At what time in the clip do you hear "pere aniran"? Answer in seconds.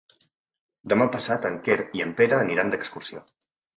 2.23-2.73